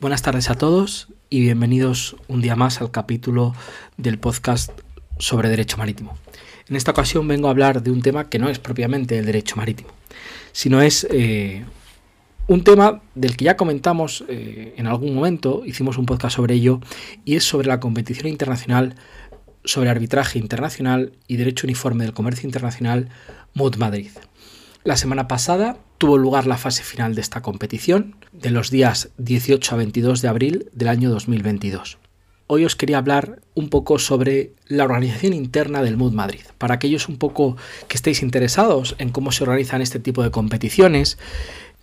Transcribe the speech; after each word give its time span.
Buenas 0.00 0.22
tardes 0.22 0.48
a 0.48 0.54
todos 0.54 1.08
y 1.28 1.42
bienvenidos 1.42 2.16
un 2.26 2.40
día 2.40 2.56
más 2.56 2.80
al 2.80 2.90
capítulo 2.90 3.54
del 3.98 4.18
podcast 4.18 4.70
sobre 5.18 5.50
derecho 5.50 5.76
marítimo. 5.76 6.16
En 6.70 6.76
esta 6.76 6.92
ocasión 6.92 7.28
vengo 7.28 7.48
a 7.48 7.50
hablar 7.50 7.82
de 7.82 7.90
un 7.90 8.00
tema 8.00 8.30
que 8.30 8.38
no 8.38 8.48
es 8.48 8.58
propiamente 8.58 9.18
el 9.18 9.26
derecho 9.26 9.56
marítimo, 9.56 9.90
sino 10.52 10.80
es 10.80 11.06
eh, 11.10 11.66
un 12.46 12.64
tema 12.64 13.02
del 13.14 13.36
que 13.36 13.44
ya 13.44 13.58
comentamos 13.58 14.24
eh, 14.28 14.72
en 14.78 14.86
algún 14.86 15.14
momento, 15.14 15.66
hicimos 15.66 15.98
un 15.98 16.06
podcast 16.06 16.36
sobre 16.36 16.54
ello, 16.54 16.80
y 17.26 17.36
es 17.36 17.44
sobre 17.44 17.68
la 17.68 17.78
competición 17.78 18.28
internacional 18.28 18.94
sobre 19.66 19.90
arbitraje 19.90 20.38
internacional 20.38 21.12
y 21.28 21.36
derecho 21.36 21.66
uniforme 21.66 22.04
del 22.04 22.14
comercio 22.14 22.46
internacional 22.46 23.10
MUD 23.52 23.76
Madrid. 23.76 24.12
La 24.82 24.96
semana 24.96 25.28
pasada 25.28 25.76
tuvo 26.00 26.16
lugar 26.16 26.46
la 26.46 26.56
fase 26.56 26.82
final 26.82 27.14
de 27.14 27.20
esta 27.20 27.42
competición, 27.42 28.16
de 28.32 28.48
los 28.48 28.70
días 28.70 29.10
18 29.18 29.74
a 29.74 29.76
22 29.76 30.22
de 30.22 30.28
abril 30.28 30.70
del 30.72 30.88
año 30.88 31.10
2022. 31.10 31.98
Hoy 32.46 32.64
os 32.64 32.74
quería 32.74 32.96
hablar 32.96 33.42
un 33.54 33.68
poco 33.68 33.98
sobre 33.98 34.54
la 34.66 34.84
organización 34.84 35.34
interna 35.34 35.82
del 35.82 35.98
MUD 35.98 36.12
Madrid. 36.12 36.40
Para 36.56 36.72
aquellos 36.72 37.06
un 37.10 37.18
poco 37.18 37.58
que 37.86 37.98
estéis 37.98 38.22
interesados 38.22 38.96
en 38.96 39.10
cómo 39.10 39.30
se 39.30 39.42
organizan 39.42 39.82
este 39.82 39.98
tipo 39.98 40.22
de 40.22 40.30
competiciones, 40.30 41.18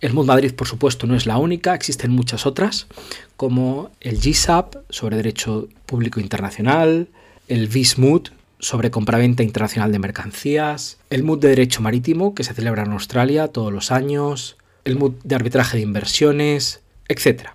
el 0.00 0.14
MUD 0.14 0.26
Madrid, 0.26 0.52
por 0.52 0.66
supuesto, 0.66 1.06
no 1.06 1.14
es 1.14 1.24
la 1.24 1.38
única, 1.38 1.76
existen 1.76 2.10
muchas 2.10 2.44
otras, 2.44 2.88
como 3.36 3.92
el 4.00 4.18
GSAP 4.18 4.78
sobre 4.90 5.14
Derecho 5.14 5.68
Público 5.86 6.18
Internacional, 6.18 7.06
el 7.46 7.68
VISMUD 7.68 8.30
sobre 8.58 8.90
compraventa 8.90 9.42
internacional 9.42 9.92
de 9.92 9.98
mercancías, 9.98 10.98
el 11.10 11.22
MUD 11.22 11.40
de 11.40 11.48
Derecho 11.48 11.82
Marítimo, 11.82 12.34
que 12.34 12.44
se 12.44 12.54
celebra 12.54 12.84
en 12.84 12.92
Australia 12.92 13.48
todos 13.48 13.72
los 13.72 13.92
años, 13.92 14.56
el 14.84 14.96
MUD 14.96 15.14
de 15.24 15.34
Arbitraje 15.34 15.76
de 15.76 15.82
Inversiones, 15.82 16.82
etc. 17.08 17.50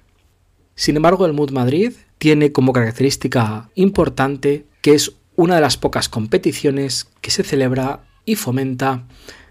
Sin 0.76 0.96
embargo, 0.96 1.26
el 1.26 1.34
MUD 1.34 1.52
Madrid 1.52 1.94
tiene 2.18 2.52
como 2.52 2.74
característica 2.74 3.70
importante 3.76 4.66
que 4.82 4.94
es 4.94 5.14
una 5.36 5.56
de 5.56 5.62
las 5.62 5.78
pocas 5.78 6.10
competiciones 6.10 7.08
que 7.22 7.32
se 7.32 7.44
celebra 7.44 8.02
y 8.26 8.36
fomenta 8.36 9.04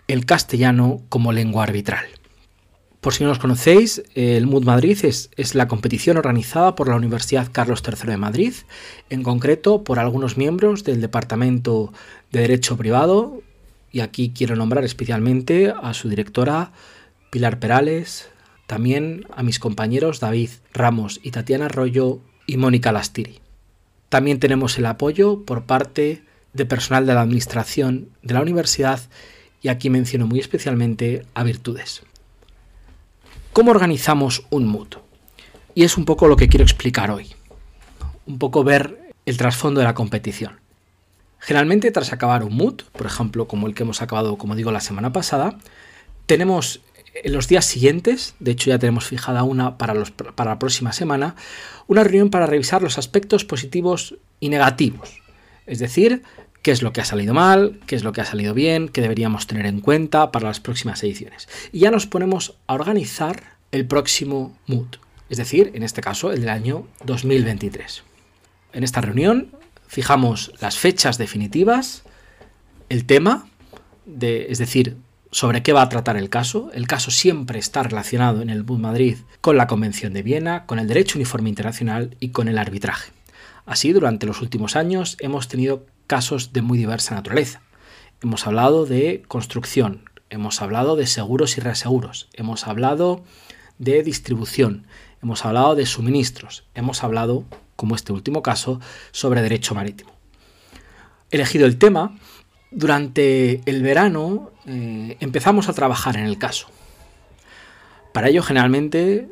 el 0.09 0.27
castellano 0.27 1.03
como 1.09 1.33
lengua 1.33 1.65
arbitral. 1.65 2.07
Por 3.03 3.15
si 3.15 3.25
no 3.25 3.31
los 3.31 3.41
conocéis, 3.41 4.05
el 4.15 4.47
MUD 4.47 4.63
Madrid 4.63 4.97
es, 5.03 5.29
es, 5.37 5.57
la 5.57 5.67
competición 5.67 6.19
organizada 6.19 6.77
por 6.77 6.89
la 6.89 6.95
Universidad 6.95 7.49
Carlos 7.51 7.83
III 7.85 8.11
de 8.11 8.17
Madrid, 8.17 8.55
en 9.11 9.25
concreto 9.25 9.83
por 9.83 9.99
algunos 9.99 10.37
miembros 10.37 10.85
del 10.85 11.01
Departamento 11.01 11.93
de 12.31 12.43
Derecho 12.43 12.77
Privado, 12.77 13.43
y 13.91 14.01
aquí 14.01 14.33
quiero 14.33 14.55
nombrar 14.55 14.85
especialmente 14.85 15.75
a 15.83 15.95
su 15.95 16.09
directora 16.09 16.71
Pilar 17.31 17.59
Perales, 17.59 18.29
también 18.69 19.27
a 19.35 19.43
mis 19.43 19.59
compañeros 19.59 20.21
David 20.21 20.51
Ramos 20.73 21.19
y 21.25 21.33
Tatiana 21.33 21.67
Arroyo 21.67 22.21
y 22.47 22.57
Mónica 22.57 22.93
Lastiri. 22.93 23.41
También 24.11 24.39
tenemos 24.39 24.79
el 24.79 24.87
apoyo 24.87 25.43
por 25.45 25.65
parte 25.65 26.23
de 26.53 26.67
personal 26.67 27.05
de 27.05 27.15
la 27.15 27.23
Administración 27.23 28.11
de 28.23 28.35
la 28.35 28.43
Universidad 28.43 29.01
y 29.61 29.71
aquí 29.71 29.91
menciono 29.91 30.29
muy 30.29 30.39
especialmente 30.39 31.27
a 31.35 31.43
Virtudes. 31.43 32.05
¿Cómo 33.53 33.71
organizamos 33.71 34.47
un 34.49 34.67
mood? 34.67 34.95
Y 35.75 35.85
es 35.85 35.99
un 35.99 36.07
poco 36.07 36.27
lo 36.27 36.37
que 36.37 36.49
quiero 36.49 36.65
explicar 36.65 37.11
hoy. 37.11 37.35
Un 38.25 38.39
poco 38.39 38.65
ver 38.65 39.13
el 39.27 39.37
trasfondo 39.37 39.81
de 39.81 39.87
la 39.87 39.93
competición. 39.93 40.59
Generalmente 41.39 41.91
tras 41.91 42.15
acabar 42.15 42.45
un 42.45 42.57
mood, 42.57 42.81
por 42.93 43.05
ejemplo, 43.05 43.47
como 43.49 43.67
el 43.67 43.75
que 43.75 43.83
hemos 43.83 44.01
acabado, 44.01 44.39
como 44.39 44.57
digo, 44.57 44.73
la 44.73 44.81
semana 44.81 45.13
pasada, 45.13 45.59
tenemos 46.25 46.81
en 47.13 47.35
los 47.35 47.47
días 47.47 47.67
siguientes, 47.67 48.37
de 48.39 48.53
hecho 48.53 48.71
ya 48.71 48.79
tenemos 48.79 49.05
fijada 49.05 49.43
una 49.43 49.77
para, 49.77 50.03
para 50.35 50.53
la 50.53 50.59
próxima 50.59 50.95
semana, 50.95 51.37
una 51.89 52.05
reunión 52.05 52.31
para 52.31 52.47
revisar 52.47 52.81
los 52.81 52.97
aspectos 52.97 53.45
positivos 53.45 54.15
y 54.41 54.49
negativos. 54.49 55.21
Es 55.67 55.79
decir, 55.79 56.23
qué 56.63 56.71
es 56.71 56.83
lo 56.83 56.93
que 56.93 57.01
ha 57.01 57.05
salido 57.05 57.35
mal, 57.35 57.81
qué 57.87 57.97
es 57.97 58.05
lo 58.05 58.13
que 58.13 58.21
ha 58.21 58.25
salido 58.25 58.55
bien, 58.55 58.89
qué 58.89 59.01
deberíamos 59.01 59.47
tener 59.47 59.67
en 59.67 59.81
cuenta 59.81 60.33
para 60.33 60.47
las 60.47 60.61
próximas 60.61 61.03
ediciones. 61.03 61.49
Y 61.73 61.81
ya 61.81 61.91
nos 61.91 62.07
ponemos 62.07 62.55
a 62.67 62.75
organizar 62.75 63.57
el 63.73 63.87
próximo 63.87 64.57
mood, 64.67 64.97
es 65.29 65.39
decir, 65.39 65.73
en 65.75 65.83
este 65.83 66.01
caso 66.01 66.33
el 66.33 66.41
del 66.41 66.51
año 66.51 66.87
2023. 67.05 68.05
En 68.73 68.85
esta 68.85 69.01
reunión 69.01 69.49
fijamos 69.89 70.53
las 70.61 70.79
fechas 70.79 71.19
definitivas, 71.19 72.05
el 72.89 73.05
tema, 73.07 73.49
de, 74.07 74.47
es 74.51 74.59
decir, 74.59 74.97
sobre 75.31 75.63
qué 75.63 75.73
va 75.73 75.83
a 75.83 75.89
tratar 75.89 76.17
el 76.17 76.29
caso. 76.29 76.71
El 76.75 76.87
caso 76.87 77.11
siempre 77.11 77.59
está 77.59 77.83
relacionado 77.83 78.43
en 78.43 78.51
el 78.51 78.65
Mood 78.65 78.79
Madrid 78.79 79.17
con 79.41 79.57
la 79.57 79.67
Convención 79.67 80.13
de 80.13 80.23
Viena, 80.23 80.67
con 80.67 80.79
el 80.79 80.87
derecho 80.87 81.19
uniforme 81.19 81.49
internacional 81.49 82.17
y 82.21 82.29
con 82.29 82.49
el 82.49 82.59
arbitraje. 82.59 83.13
Así, 83.65 83.93
durante 83.93 84.27
los 84.27 84.43
últimos 84.43 84.77
años 84.77 85.17
hemos 85.21 85.49
tenido 85.49 85.87
casos 86.13 86.53
de 86.53 86.61
muy 86.61 86.77
diversa 86.77 87.15
naturaleza. 87.15 87.63
Hemos 88.21 88.47
hablado 88.47 88.85
de 88.85 89.23
construcción, 89.29 90.11
hemos 90.29 90.61
hablado 90.61 90.95
de 90.95 91.07
seguros 91.07 91.57
y 91.57 91.63
reaseguros, 91.63 92.29
hemos 92.35 92.67
hablado 92.67 93.25
de 93.79 94.03
distribución, 94.03 94.87
hemos 95.23 95.47
hablado 95.47 95.75
de 95.75 95.87
suministros, 95.87 96.65
hemos 96.75 97.03
hablado, 97.03 97.47
como 97.77 97.95
este 97.95 98.13
último 98.13 98.43
caso, 98.43 98.79
sobre 99.11 99.41
derecho 99.41 99.75
marítimo. 99.75 100.13
Elegido 101.31 101.65
el 101.65 101.79
tema. 101.79 102.19
Durante 102.71 103.63
el 103.65 103.83
verano 103.83 104.51
eh, 104.67 105.17
empezamos 105.19 105.71
a 105.71 105.73
trabajar 105.73 106.19
en 106.19 106.27
el 106.27 106.37
caso. 106.37 106.67
Para 108.13 108.29
ello 108.29 108.43
generalmente 108.43 109.31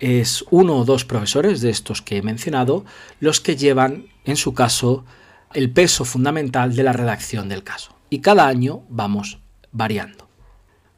es 0.00 0.44
uno 0.50 0.78
o 0.78 0.84
dos 0.84 1.04
profesores 1.04 1.60
de 1.60 1.70
estos 1.70 2.02
que 2.02 2.16
he 2.16 2.22
mencionado 2.22 2.84
los 3.20 3.40
que 3.40 3.54
llevan 3.54 4.08
en 4.24 4.34
su 4.34 4.54
caso 4.54 5.04
el 5.54 5.70
peso 5.70 6.04
fundamental 6.04 6.74
de 6.74 6.82
la 6.82 6.92
redacción 6.92 7.48
del 7.48 7.62
caso. 7.62 7.96
Y 8.10 8.20
cada 8.20 8.46
año 8.46 8.82
vamos 8.88 9.40
variando. 9.72 10.28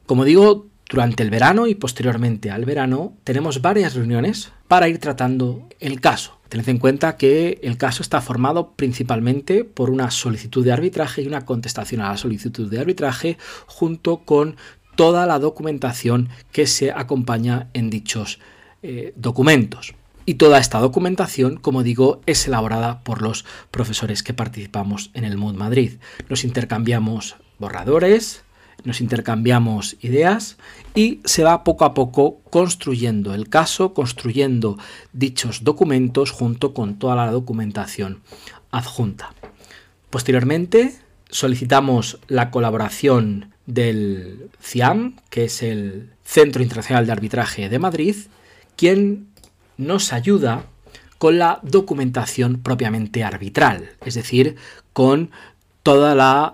Como 0.06 0.24
digo, 0.24 0.68
durante 0.88 1.22
el 1.22 1.30
verano 1.30 1.66
y 1.66 1.74
posteriormente 1.74 2.50
al 2.50 2.64
verano 2.64 3.14
tenemos 3.24 3.60
varias 3.60 3.94
reuniones 3.94 4.52
para 4.68 4.88
ir 4.88 4.98
tratando 4.98 5.68
el 5.80 6.00
caso. 6.00 6.38
Tened 6.48 6.68
en 6.68 6.78
cuenta 6.78 7.18
que 7.18 7.60
el 7.62 7.76
caso 7.76 8.02
está 8.02 8.22
formado 8.22 8.72
principalmente 8.72 9.64
por 9.64 9.90
una 9.90 10.10
solicitud 10.10 10.64
de 10.64 10.72
arbitraje 10.72 11.20
y 11.20 11.26
una 11.26 11.44
contestación 11.44 12.00
a 12.00 12.10
la 12.10 12.16
solicitud 12.16 12.70
de 12.70 12.80
arbitraje 12.80 13.36
junto 13.66 14.18
con 14.24 14.56
toda 14.96 15.26
la 15.26 15.38
documentación 15.38 16.30
que 16.50 16.66
se 16.66 16.90
acompaña 16.90 17.68
en 17.74 17.90
dichos 17.90 18.38
eh, 18.82 19.12
documentos. 19.14 19.94
Y 20.28 20.34
toda 20.34 20.58
esta 20.58 20.78
documentación, 20.78 21.56
como 21.56 21.82
digo, 21.82 22.20
es 22.26 22.46
elaborada 22.46 23.00
por 23.00 23.22
los 23.22 23.46
profesores 23.70 24.22
que 24.22 24.34
participamos 24.34 25.10
en 25.14 25.24
el 25.24 25.38
MUD 25.38 25.54
Madrid. 25.54 25.92
Nos 26.28 26.44
intercambiamos 26.44 27.36
borradores, 27.58 28.44
nos 28.84 29.00
intercambiamos 29.00 29.96
ideas 30.02 30.58
y 30.94 31.22
se 31.24 31.44
va 31.44 31.64
poco 31.64 31.86
a 31.86 31.94
poco 31.94 32.42
construyendo 32.50 33.32
el 33.32 33.48
caso, 33.48 33.94
construyendo 33.94 34.76
dichos 35.14 35.64
documentos 35.64 36.30
junto 36.30 36.74
con 36.74 36.98
toda 36.98 37.16
la 37.16 37.32
documentación 37.32 38.20
adjunta. 38.70 39.32
Posteriormente 40.10 40.98
solicitamos 41.30 42.18
la 42.26 42.50
colaboración 42.50 43.54
del 43.64 44.50
CIAM, 44.60 45.16
que 45.30 45.44
es 45.44 45.62
el 45.62 46.10
Centro 46.22 46.62
Internacional 46.62 47.06
de 47.06 47.12
Arbitraje 47.12 47.70
de 47.70 47.78
Madrid, 47.78 48.16
quien 48.76 49.27
nos 49.78 50.12
ayuda 50.12 50.66
con 51.16 51.38
la 51.38 51.60
documentación 51.62 52.60
propiamente 52.62 53.24
arbitral, 53.24 53.90
es 54.04 54.14
decir, 54.14 54.56
con 54.92 55.30
todas 55.82 56.52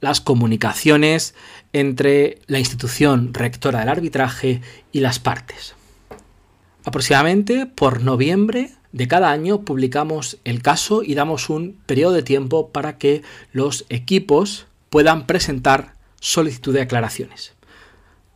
las 0.00 0.20
comunicaciones 0.20 1.34
entre 1.72 2.40
la 2.46 2.58
institución 2.58 3.32
rectora 3.32 3.80
del 3.80 3.88
arbitraje 3.88 4.60
y 4.92 5.00
las 5.00 5.18
partes. 5.18 5.74
Aproximadamente 6.84 7.66
por 7.66 8.02
noviembre 8.02 8.72
de 8.92 9.08
cada 9.08 9.30
año 9.30 9.62
publicamos 9.62 10.38
el 10.44 10.62
caso 10.62 11.02
y 11.02 11.14
damos 11.14 11.50
un 11.50 11.78
periodo 11.86 12.12
de 12.14 12.22
tiempo 12.22 12.70
para 12.70 12.98
que 12.98 13.22
los 13.52 13.84
equipos 13.88 14.66
puedan 14.90 15.26
presentar 15.26 15.94
solicitud 16.20 16.72
de 16.72 16.82
aclaraciones. 16.82 17.54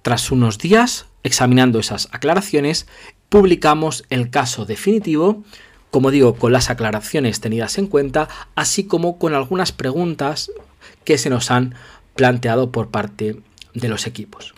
Tras 0.02 0.30
unos 0.30 0.58
días, 0.58 1.06
examinando 1.22 1.78
esas 1.78 2.08
aclaraciones, 2.12 2.86
publicamos 3.32 4.04
el 4.10 4.28
caso 4.28 4.66
definitivo, 4.66 5.42
como 5.90 6.10
digo, 6.10 6.34
con 6.34 6.52
las 6.52 6.68
aclaraciones 6.68 7.40
tenidas 7.40 7.78
en 7.78 7.86
cuenta, 7.86 8.28
así 8.54 8.84
como 8.84 9.18
con 9.18 9.32
algunas 9.32 9.72
preguntas 9.72 10.52
que 11.04 11.16
se 11.16 11.30
nos 11.30 11.50
han 11.50 11.74
planteado 12.14 12.70
por 12.70 12.90
parte 12.90 13.40
de 13.72 13.88
los 13.88 14.06
equipos. 14.06 14.52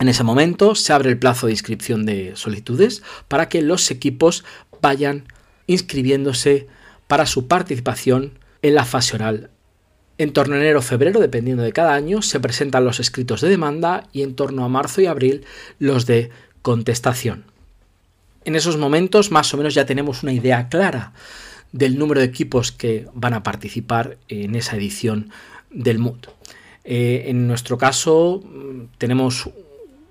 En 0.00 0.08
ese 0.08 0.24
momento 0.24 0.74
se 0.74 0.94
abre 0.94 1.10
el 1.10 1.18
plazo 1.18 1.46
de 1.46 1.52
inscripción 1.52 2.06
de 2.06 2.32
solicitudes 2.34 3.02
para 3.28 3.50
que 3.50 3.60
los 3.60 3.90
equipos 3.90 4.42
vayan 4.80 5.26
inscribiéndose 5.66 6.68
para 7.08 7.26
su 7.26 7.46
participación 7.46 8.38
en 8.62 8.74
la 8.74 8.86
fase 8.86 9.16
oral. 9.16 9.50
En 10.16 10.32
torno 10.32 10.54
a 10.54 10.58
enero 10.58 10.78
o 10.78 10.82
febrero, 10.82 11.20
dependiendo 11.20 11.62
de 11.62 11.74
cada 11.74 11.92
año, 11.92 12.22
se 12.22 12.40
presentan 12.40 12.86
los 12.86 13.00
escritos 13.00 13.42
de 13.42 13.50
demanda 13.50 14.08
y 14.14 14.22
en 14.22 14.34
torno 14.34 14.64
a 14.64 14.70
marzo 14.70 15.02
y 15.02 15.06
abril 15.06 15.44
los 15.78 16.06
de 16.06 16.30
contestación. 16.62 17.51
En 18.44 18.56
esos 18.56 18.76
momentos 18.76 19.30
más 19.30 19.52
o 19.54 19.56
menos 19.56 19.74
ya 19.74 19.86
tenemos 19.86 20.22
una 20.22 20.32
idea 20.32 20.68
clara 20.68 21.12
del 21.72 21.98
número 21.98 22.20
de 22.20 22.26
equipos 22.26 22.72
que 22.72 23.06
van 23.14 23.34
a 23.34 23.42
participar 23.42 24.18
en 24.28 24.54
esa 24.54 24.76
edición 24.76 25.30
del 25.70 25.98
MUD. 25.98 26.26
Eh, 26.84 27.24
en 27.28 27.46
nuestro 27.46 27.78
caso 27.78 28.42
tenemos 28.98 29.48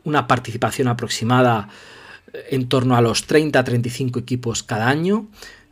una 0.04 0.28
participación 0.28 0.88
aproximada 0.88 1.70
en 2.50 2.68
torno 2.68 2.96
a 2.96 3.02
los 3.02 3.28
30-35 3.28 4.20
equipos 4.20 4.64
cada 4.64 4.88
año. 4.88 5.28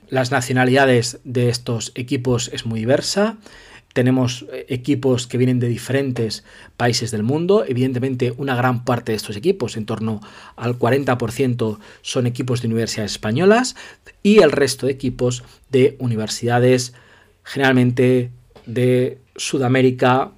Las 0.10 0.32
nacionalidades 0.32 1.20
de 1.24 1.50
estos 1.50 1.92
equipos 1.96 2.50
es 2.54 2.66
muy 2.66 2.80
diversa. 2.80 3.38
Tenemos 3.94 4.46
eh, 4.52 4.66
equipos 4.70 5.28
que 5.28 5.38
vienen 5.38 5.60
de 5.60 5.68
diferentes 5.68 6.44
países 6.78 7.12
del 7.12 7.24
mundo. 7.24 7.66
Evidentemente, 7.68 8.34
una 8.38 8.56
gran 8.56 8.86
parte 8.86 9.12
de 9.12 9.18
estos 9.18 9.36
equipos, 9.36 9.78
en 9.78 9.86
torno 9.86 10.22
al 10.56 10.78
40%, 10.78 11.80
son 12.02 12.28
equipos 12.28 12.62
de 12.62 12.68
universidades 12.68 13.14
españolas 13.14 13.76
y 14.24 14.40
el 14.40 14.52
resto 14.52 14.86
de 14.86 14.94
equipos 14.94 15.44
de 15.70 15.96
universidades 16.00 16.94
generalmente 17.44 18.32
de 18.66 19.20
Sudamérica 19.36 20.32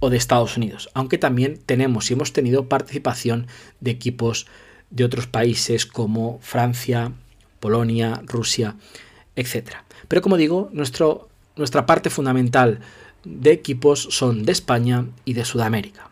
o 0.00 0.10
de 0.10 0.16
Estados 0.16 0.56
Unidos. 0.56 0.90
Aunque 0.94 1.18
también 1.18 1.58
tenemos 1.64 2.10
y 2.10 2.14
hemos 2.14 2.32
tenido 2.32 2.68
participación 2.68 3.46
de 3.80 3.90
equipos 3.90 4.46
de 4.90 5.04
otros 5.04 5.26
países 5.26 5.86
como 5.86 6.38
Francia, 6.40 7.12
Polonia, 7.60 8.22
Rusia, 8.24 8.76
etc. 9.36 9.70
Pero 10.08 10.22
como 10.22 10.36
digo, 10.36 10.70
nuestro, 10.72 11.27
nuestra 11.58 11.86
parte 11.86 12.10
fundamental 12.10 12.80
de 13.24 13.52
equipos 13.52 14.08
son 14.10 14.44
de 14.44 14.52
España 14.52 15.06
y 15.24 15.34
de 15.34 15.44
Sudamérica. 15.44 16.08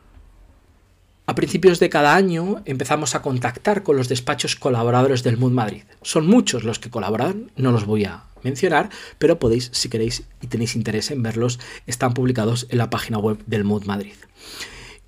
A 1.28 1.34
principios 1.34 1.80
de 1.80 1.88
cada 1.88 2.14
año 2.14 2.62
empezamos 2.66 3.14
a 3.14 3.22
contactar 3.22 3.82
con 3.82 3.96
los 3.96 4.08
despachos 4.08 4.54
colaboradores 4.54 5.24
del 5.24 5.38
MUD 5.38 5.50
Madrid. 5.50 5.82
Son 6.02 6.26
muchos 6.26 6.62
los 6.62 6.78
que 6.78 6.90
colaboran, 6.90 7.50
no 7.56 7.72
los 7.72 7.84
voy 7.84 8.04
a 8.04 8.22
mencionar, 8.44 8.90
pero 9.18 9.40
podéis, 9.40 9.70
si 9.72 9.88
queréis 9.88 10.22
y 10.40 10.46
tenéis 10.46 10.76
interés 10.76 11.10
en 11.10 11.24
verlos, 11.24 11.58
están 11.86 12.14
publicados 12.14 12.68
en 12.70 12.78
la 12.78 12.90
página 12.90 13.18
web 13.18 13.38
del 13.46 13.64
MUD 13.64 13.86
Madrid. 13.86 14.14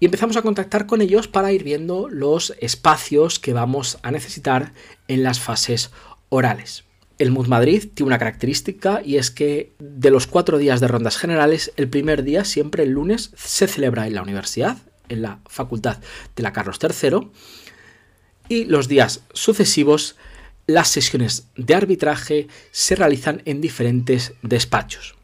Y 0.01 0.07
empezamos 0.07 0.37
a 0.37 0.43
contactar 0.43 0.87
con 0.87 1.03
ellos 1.03 1.29
para 1.29 1.53
ir 1.53 1.63
viendo 1.63 2.09
los 2.09 2.53
espacios 2.61 3.39
que 3.39 3.53
vamos 3.53 3.99
a 4.03 4.11
necesitar 4.11 4.73
en 5.07 5.23
las 5.23 5.39
fases 5.39 5.93
orales. 6.31 6.88
El 7.19 7.33
MUD 7.33 7.49
Madrid 7.49 7.89
tiene 7.93 8.09
una 8.09 8.19
característica 8.19 9.03
y 9.05 9.17
es 9.17 9.33
que 9.33 9.73
de 9.81 10.13
los 10.13 10.29
cuatro 10.29 10.57
días 10.57 10.81
de 10.81 10.87
rondas 10.87 11.17
generales, 11.17 11.73
el 11.77 11.89
primer 11.89 12.23
día, 12.23 12.45
siempre 12.45 12.85
el 12.85 12.91
lunes, 12.91 13.33
se 13.37 13.67
celebra 13.67 14.07
en 14.07 14.15
la 14.15 14.23
universidad, 14.23 14.79
en 15.09 15.23
la 15.23 15.41
facultad 15.47 15.99
de 16.37 16.43
la 16.45 16.53
Carlos 16.53 16.79
III, 16.81 17.29
y 18.49 18.67
los 18.67 18.87
días 18.87 19.25
sucesivos, 19.33 20.15
las 20.69 20.89
sesiones 20.89 21.49
de 21.57 21.75
arbitraje 21.75 22.47
se 22.71 22.95
realizan 22.95 23.43
en 23.47 23.61
diferentes 23.61 24.35
despachos. 24.43 25.17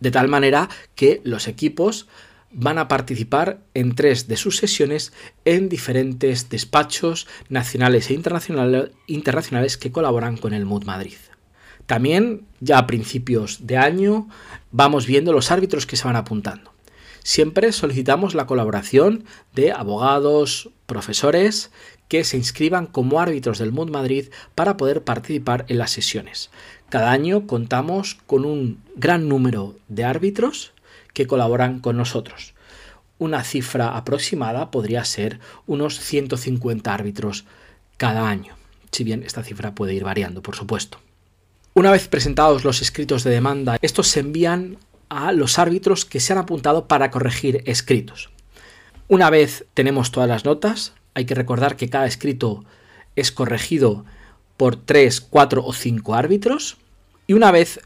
De 0.00 0.10
tal 0.10 0.26
manera 0.26 0.68
que 0.96 1.20
los 1.22 1.46
equipos 1.46 2.08
van 2.50 2.78
a 2.78 2.88
participar 2.88 3.60
en 3.74 3.94
tres 3.94 4.26
de 4.26 4.36
sus 4.36 4.56
sesiones 4.56 5.12
en 5.44 5.68
diferentes 5.68 6.48
despachos 6.48 7.28
nacionales 7.48 8.10
e 8.10 8.14
internacionales 9.06 9.76
que 9.76 9.92
colaboran 9.92 10.36
con 10.36 10.52
el 10.52 10.64
MUD 10.64 10.84
Madrid. 10.84 11.14
También, 11.86 12.46
ya 12.60 12.78
a 12.78 12.86
principios 12.86 13.66
de 13.66 13.76
año, 13.76 14.28
vamos 14.72 15.06
viendo 15.06 15.32
los 15.32 15.50
árbitros 15.50 15.86
que 15.86 15.96
se 15.96 16.04
van 16.04 16.16
apuntando. 16.16 16.72
Siempre 17.22 17.72
solicitamos 17.72 18.34
la 18.34 18.46
colaboración 18.46 19.24
de 19.52 19.72
abogados, 19.72 20.70
profesores 20.86 21.70
que 22.08 22.22
se 22.22 22.36
inscriban 22.36 22.86
como 22.86 23.20
árbitros 23.20 23.58
del 23.58 23.72
MUD 23.72 23.90
Madrid 23.90 24.28
para 24.54 24.76
poder 24.76 25.02
participar 25.02 25.64
en 25.68 25.78
las 25.78 25.90
sesiones. 25.90 26.50
Cada 26.88 27.10
año 27.10 27.46
contamos 27.48 28.16
con 28.26 28.44
un 28.44 28.80
gran 28.94 29.28
número 29.28 29.76
de 29.88 30.04
árbitros 30.04 30.72
que 31.14 31.26
colaboran 31.26 31.80
con 31.80 31.96
nosotros. 31.96 32.54
Una 33.18 33.42
cifra 33.42 33.96
aproximada 33.96 34.70
podría 34.70 35.04
ser 35.04 35.40
unos 35.66 35.98
150 35.98 36.92
árbitros 36.92 37.44
cada 37.96 38.28
año, 38.28 38.54
si 38.92 39.02
bien 39.02 39.22
esta 39.22 39.42
cifra 39.42 39.74
puede 39.74 39.94
ir 39.94 40.04
variando, 40.04 40.42
por 40.42 40.54
supuesto. 40.54 40.98
Una 41.76 41.90
vez 41.90 42.08
presentados 42.08 42.64
los 42.64 42.80
escritos 42.80 43.22
de 43.22 43.30
demanda, 43.30 43.76
estos 43.82 44.08
se 44.08 44.20
envían 44.20 44.78
a 45.10 45.30
los 45.32 45.58
árbitros 45.58 46.06
que 46.06 46.20
se 46.20 46.32
han 46.32 46.38
apuntado 46.38 46.88
para 46.88 47.10
corregir 47.10 47.62
escritos. 47.66 48.30
Una 49.08 49.28
vez 49.28 49.66
tenemos 49.74 50.10
todas 50.10 50.26
las 50.26 50.46
notas, 50.46 50.94
hay 51.12 51.26
que 51.26 51.34
recordar 51.34 51.76
que 51.76 51.90
cada 51.90 52.06
escrito 52.06 52.64
es 53.14 53.30
corregido 53.30 54.06
por 54.56 54.76
3, 54.76 55.20
4 55.20 55.66
o 55.66 55.74
5 55.74 56.14
árbitros. 56.14 56.78
Y 57.26 57.34
una 57.34 57.52
vez 57.52 57.80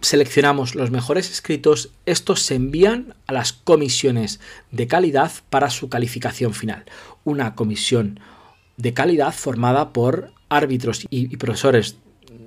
seleccionamos 0.00 0.74
los 0.74 0.90
mejores 0.90 1.30
escritos, 1.30 1.90
estos 2.06 2.40
se 2.40 2.54
envían 2.54 3.16
a 3.26 3.34
las 3.34 3.52
comisiones 3.52 4.40
de 4.70 4.86
calidad 4.86 5.30
para 5.50 5.68
su 5.68 5.90
calificación 5.90 6.54
final. 6.54 6.86
Una 7.22 7.54
comisión 7.54 8.18
de 8.78 8.94
calidad 8.94 9.34
formada 9.34 9.92
por 9.92 10.32
árbitros 10.48 11.06
y 11.10 11.36
profesores 11.36 11.96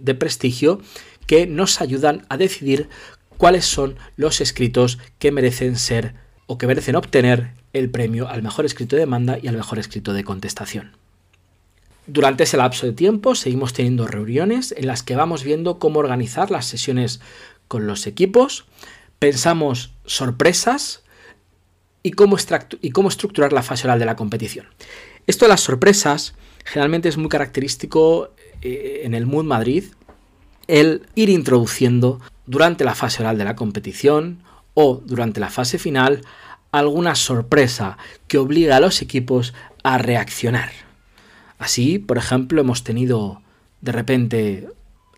de 0.01 0.16
prestigio 0.16 0.81
que 1.28 1.48
nos 1.48 1.81
ayudan 1.81 2.25
a 2.30 2.38
decidir 2.38 2.90
cuáles 3.38 3.66
son 3.66 3.96
los 4.18 4.42
escritos 4.42 5.00
que 5.18 5.31
merecen 5.31 5.78
ser 5.78 6.16
o 6.48 6.57
que 6.57 6.68
merecen 6.68 6.96
obtener 6.96 7.51
el 7.74 7.90
premio 7.90 8.28
al 8.28 8.42
mejor 8.42 8.66
escrito 8.66 8.96
de 8.96 9.01
demanda 9.01 9.38
y 9.42 9.48
al 9.48 9.56
mejor 9.56 9.80
escrito 9.80 10.13
de 10.13 10.24
contestación. 10.24 10.92
Durante 12.07 12.44
ese 12.44 12.57
lapso 12.57 12.88
de 12.88 12.94
tiempo 12.94 13.36
seguimos 13.36 13.74
teniendo 13.74 14.07
reuniones 14.07 14.74
en 14.75 14.88
las 14.88 15.04
que 15.04 15.16
vamos 15.16 15.44
viendo 15.44 15.78
cómo 15.78 16.00
organizar 16.00 16.50
las 16.50 16.66
sesiones 16.66 17.21
con 17.68 17.85
los 17.85 18.07
equipos, 18.07 18.66
pensamos 19.19 19.94
sorpresas 20.06 21.04
y 22.02 22.12
cómo, 22.12 22.38
estructurar 22.38 23.54
la 23.54 23.62
fase 23.62 23.85
oral 23.85 24.00
de 24.00 24.06
la 24.06 24.16
competición. 24.16 24.66
Esto 25.28 25.45
de 25.45 25.50
las 25.50 25.62
sorpresas 25.62 26.33
generalmente 26.66 27.09
es 27.09 27.18
muy 27.18 27.30
característico 27.30 28.33
eh, 28.62 29.02
en 29.04 29.14
el 29.14 29.28
Mood 29.28 29.45
Madrid 29.45 29.83
el 30.69 31.07
ir 31.16 31.30
introduciendo 31.30 32.21
durante 32.45 32.85
la 32.85 32.95
fase 32.95 33.23
oral 33.23 33.38
de 33.38 33.44
la 33.44 33.56
competición 33.56 34.44
o 34.76 35.02
durante 35.04 35.40
la 35.40 35.49
fase 35.49 35.80
final 35.80 36.21
alguna 36.71 37.16
sorpresa 37.16 37.97
que 38.28 38.38
obliga 38.38 38.78
a 38.78 38.80
los 38.80 39.02
equipos 39.02 39.54
a 39.83 39.97
reaccionar. 39.97 40.69
Así, 41.57 41.97
por 41.97 42.18
ejemplo, 42.18 42.61
hemos 42.61 42.83
tenido 42.83 43.42
de 43.81 43.92
repente 43.92 44.68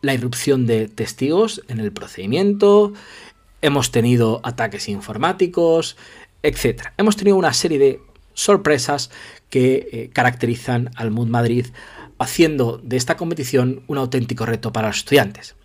la 0.01 0.13
irrupción 0.13 0.65
de 0.65 0.87
testigos 0.87 1.61
en 1.67 1.79
el 1.79 1.91
procedimiento, 1.91 2.93
hemos 3.61 3.91
tenido 3.91 4.39
ataques 4.43 4.87
informáticos, 4.87 5.97
etc. 6.43 6.93
Hemos 6.97 7.17
tenido 7.17 7.35
una 7.35 7.53
serie 7.53 7.77
de 7.77 8.01
sorpresas 8.33 9.11
que 9.49 9.89
eh, 9.91 10.09
caracterizan 10.13 10.91
al 10.95 11.11
Mood 11.11 11.27
Madrid 11.27 11.67
haciendo 12.21 12.79
de 12.83 12.97
esta 12.97 13.17
competición 13.17 13.83
un 13.87 13.97
auténtico 13.97 14.45
reto 14.45 14.71
para 14.71 14.87
los 14.87 14.97
estudiantes. 14.97 15.55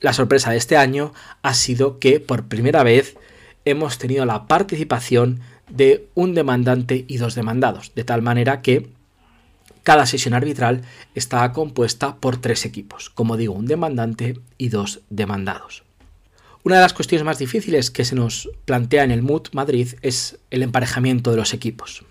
La 0.00 0.12
sorpresa 0.12 0.50
de 0.50 0.56
este 0.56 0.76
año 0.76 1.12
ha 1.42 1.54
sido 1.54 1.98
que 1.98 2.18
por 2.18 2.48
primera 2.48 2.82
vez 2.82 3.16
hemos 3.64 3.98
tenido 3.98 4.24
la 4.24 4.46
participación 4.48 5.40
de 5.68 6.08
un 6.14 6.34
demandante 6.34 7.04
y 7.06 7.18
dos 7.18 7.34
demandados, 7.34 7.92
de 7.94 8.04
tal 8.04 8.22
manera 8.22 8.62
que 8.62 8.88
cada 9.82 10.06
sesión 10.06 10.34
arbitral 10.34 10.82
está 11.14 11.52
compuesta 11.52 12.16
por 12.16 12.36
tres 12.36 12.64
equipos, 12.64 13.10
como 13.10 13.36
digo, 13.36 13.54
un 13.54 13.66
demandante 13.66 14.40
y 14.58 14.68
dos 14.68 15.00
demandados. 15.10 15.84
Una 16.64 16.76
de 16.76 16.82
las 16.82 16.94
cuestiones 16.94 17.24
más 17.24 17.38
difíciles 17.38 17.90
que 17.90 18.04
se 18.04 18.14
nos 18.14 18.48
plantea 18.64 19.04
en 19.04 19.10
el 19.10 19.22
MUT 19.22 19.52
Madrid 19.52 19.88
es 20.02 20.38
el 20.50 20.62
emparejamiento 20.62 21.32
de 21.32 21.36
los 21.36 21.54
equipos 21.54 22.04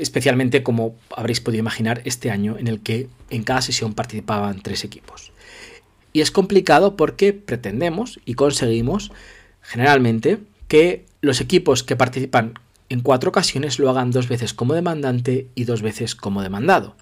especialmente 0.00 0.62
como 0.62 0.96
habréis 1.16 1.40
podido 1.40 1.60
imaginar 1.60 2.02
este 2.04 2.30
año 2.30 2.56
en 2.58 2.68
el 2.68 2.80
que 2.80 3.08
en 3.30 3.42
cada 3.42 3.62
sesión 3.62 3.94
participaban 3.94 4.60
tres 4.62 4.84
equipos. 4.84 5.32
Y 6.12 6.20
es 6.20 6.30
complicado 6.30 6.96
porque 6.96 7.32
pretendemos 7.32 8.20
y 8.24 8.34
conseguimos 8.34 9.12
generalmente 9.62 10.38
que 10.66 11.04
los 11.20 11.40
equipos 11.40 11.82
que 11.82 11.96
participan 11.96 12.54
en 12.88 13.00
cuatro 13.00 13.30
ocasiones 13.30 13.78
lo 13.78 13.90
hagan 13.90 14.10
dos 14.10 14.28
veces 14.28 14.54
como 14.54 14.74
demandante 14.74 15.46
y 15.54 15.64
dos 15.64 15.82
veces 15.82 16.14
como 16.14 16.42
demandado. 16.42 16.96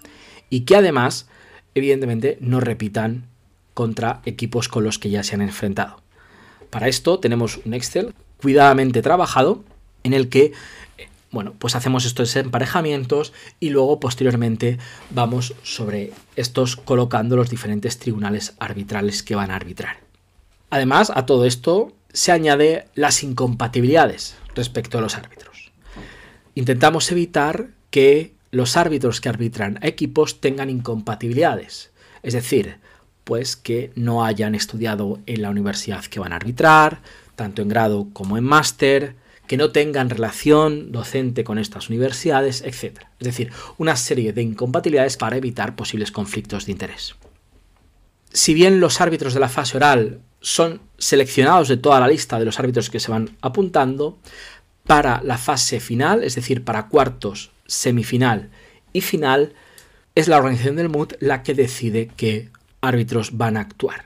Y 0.49 0.61
que 0.61 0.75
además 0.75 1.27
evidentemente 1.75 2.37
no 2.41 2.59
repitan 2.59 3.25
contra 3.73 4.21
equipos 4.25 4.67
con 4.67 4.83
los 4.83 4.99
que 4.99 5.09
ya 5.09 5.23
se 5.23 5.35
han 5.35 5.41
enfrentado. 5.41 6.01
Para 6.69 6.87
esto 6.87 7.19
tenemos 7.19 7.59
un 7.65 7.73
Excel 7.73 8.13
cuidadamente 8.41 9.01
trabajado 9.01 9.63
en 10.03 10.13
el 10.13 10.29
que 10.29 10.53
bueno, 11.31 11.53
pues 11.57 11.75
hacemos 11.75 12.05
estos 12.05 12.35
emparejamientos 12.35 13.33
y 13.59 13.69
luego 13.69 13.99
posteriormente 13.99 14.77
vamos 15.09 15.55
sobre 15.63 16.13
estos 16.35 16.75
colocando 16.75 17.35
los 17.35 17.49
diferentes 17.49 17.99
tribunales 17.99 18.55
arbitrales 18.59 19.23
que 19.23 19.35
van 19.35 19.51
a 19.51 19.55
arbitrar. 19.55 19.97
Además, 20.69 21.11
a 21.13 21.25
todo 21.25 21.45
esto 21.45 21.93
se 22.13 22.31
añade 22.31 22.87
las 22.95 23.23
incompatibilidades 23.23 24.35
respecto 24.55 24.97
a 24.97 25.01
los 25.01 25.15
árbitros. 25.15 25.71
Intentamos 26.55 27.11
evitar 27.11 27.69
que 27.91 28.33
los 28.51 28.77
árbitros 28.77 29.21
que 29.21 29.29
arbitran 29.29 29.77
a 29.81 29.87
equipos 29.87 30.41
tengan 30.41 30.69
incompatibilidades, 30.69 31.91
es 32.23 32.33
decir, 32.33 32.79
pues 33.23 33.55
que 33.55 33.91
no 33.95 34.23
hayan 34.23 34.55
estudiado 34.55 35.19
en 35.25 35.41
la 35.41 35.49
universidad 35.49 36.05
que 36.05 36.19
van 36.19 36.31
a 36.31 36.37
arbitrar, 36.37 37.01
tanto 37.35 37.61
en 37.61 37.67
grado 37.67 38.07
como 38.13 38.37
en 38.37 38.45
máster, 38.45 39.15
que 39.47 39.57
no 39.57 39.71
tengan 39.71 40.09
relación 40.09 40.91
docente 40.91 41.43
con 41.43 41.57
estas 41.57 41.89
universidades, 41.89 42.61
etc. 42.61 43.01
Es 43.19 43.25
decir, 43.25 43.51
una 43.77 43.95
serie 43.95 44.33
de 44.33 44.41
incompatibilidades 44.41 45.17
para 45.17 45.37
evitar 45.37 45.75
posibles 45.75 46.11
conflictos 46.11 46.65
de 46.65 46.73
interés. 46.73 47.15
Si 48.31 48.53
bien 48.53 48.79
los 48.79 49.01
árbitros 49.01 49.33
de 49.33 49.39
la 49.39 49.49
fase 49.49 49.77
oral 49.77 50.19
son 50.41 50.81
seleccionados 50.97 51.69
de 51.69 51.77
toda 51.77 51.99
la 51.99 52.07
lista 52.07 52.37
de 52.37 52.45
los 52.45 52.59
árbitros 52.59 52.89
que 52.89 52.99
se 52.99 53.09
van 53.09 53.37
apuntando, 53.41 54.17
para 54.87 55.21
la 55.23 55.37
fase 55.37 55.79
final, 55.79 56.23
es 56.23 56.35
decir, 56.35 56.63
para 56.63 56.87
cuartos, 56.87 57.51
semifinal 57.65 58.49
y 58.93 59.01
final, 59.01 59.53
es 60.15 60.27
la 60.27 60.37
organización 60.37 60.77
del 60.77 60.89
MUT 60.89 61.13
la 61.19 61.43
que 61.43 61.53
decide 61.53 62.09
qué 62.15 62.49
árbitros 62.81 63.37
van 63.37 63.57
a 63.57 63.61
actuar. 63.61 64.05